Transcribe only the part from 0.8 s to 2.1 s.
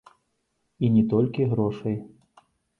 І не толькі грошай.